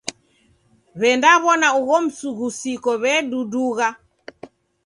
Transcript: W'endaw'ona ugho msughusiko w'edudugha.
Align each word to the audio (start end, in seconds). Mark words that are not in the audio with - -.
W'endaw'ona 0.99 1.67
ugho 1.79 1.97
msughusiko 2.05 2.89
w'edudugha. 3.01 3.87